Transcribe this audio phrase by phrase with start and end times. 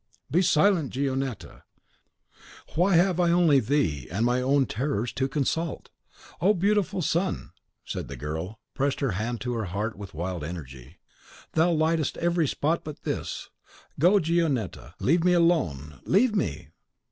[0.31, 1.61] Be silent, Gionetta!
[2.73, 5.89] Why have I only thee and my own terrors to consult?
[6.41, 7.51] O beautiful sun!"
[7.93, 10.97] and the girl pressed her hand to her heart with wild energy;
[11.51, 13.51] "thou lightest every spot but this.
[13.99, 14.95] Go, Gionetta!
[14.99, 16.69] leave me alone, leave me!"